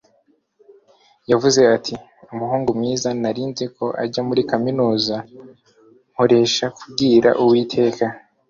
[1.31, 1.93] yavuze ati
[2.37, 5.15] 'muhungu mwiza!' 'nari nzi ko azajya muri kaminuza.
[6.13, 8.03] nkoresha kubwira uwiteka